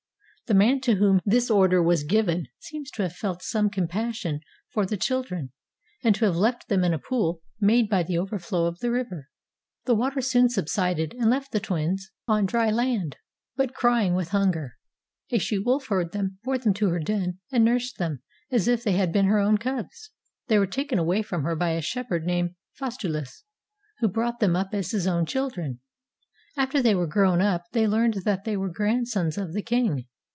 The 0.47 0.55
man 0.57 0.81
to 0.81 0.95
whom 0.95 1.21
this 1.25 1.49
order 1.49 1.81
was 1.81 2.03
given 2.03 2.49
seems 2.59 2.91
to 2.91 3.03
have 3.03 3.13
felt 3.15 3.41
some 3.41 3.69
compassion 3.69 4.41
for 4.67 4.85
the 4.85 4.97
children 4.97 5.53
and 6.03 6.13
to 6.15 6.25
have 6.25 6.35
left 6.35 6.67
them 6.67 6.83
in 6.83 6.93
a 6.93 6.99
pool 6.99 7.41
made 7.61 7.87
by 7.89 8.03
the 8.03 8.17
over 8.17 8.37
flow 8.37 8.65
of 8.65 8.79
the 8.79 8.91
river. 8.91 9.29
The 9.85 9.95
water 9.95 10.19
soon 10.19 10.49
subsided 10.49 11.13
and 11.13 11.29
left 11.29 11.53
the 11.53 11.61
twins 11.61 12.11
on 12.27 12.45
dry 12.47 12.69
land, 12.69 13.15
but 13.55 13.73
crying 13.73 14.13
with 14.13 14.31
hunger. 14.31 14.77
A 15.29 15.37
she 15.39 15.57
wolf 15.57 15.87
heard 15.87 16.11
them, 16.11 16.37
bore 16.43 16.57
them 16.57 16.73
to 16.73 16.89
her 16.89 16.99
den, 16.99 17.39
and 17.49 17.63
nursed 17.63 17.97
them 17.97 18.21
as 18.51 18.67
if 18.67 18.83
they 18.83 18.97
had 18.97 19.13
been 19.13 19.27
her 19.27 19.39
own 19.39 19.57
cubs. 19.57 20.11
They 20.47 20.59
were 20.59 20.67
taken 20.67 20.99
away 20.99 21.21
from 21.21 21.43
her 21.43 21.55
by 21.55 21.69
a 21.69 21.81
shep 21.81 22.09
herd 22.09 22.25
named 22.25 22.55
Faustulus, 22.73 23.45
who 23.99 24.09
brought 24.09 24.41
them 24.41 24.57
up 24.57 24.73
as 24.73 24.91
his 24.91 25.07
own 25.07 25.25
chil 25.25 25.47
dren. 25.49 25.79
After 26.57 26.81
they 26.81 26.93
were 26.93 27.07
grown 27.07 27.39
up, 27.39 27.63
they 27.71 27.87
learned 27.87 28.23
that 28.25 28.43
they 28.43 28.57
were 28.57 28.69
grandsons 28.69 29.37
of 29.37 29.53
the 29.53 29.63
king. 29.63 30.07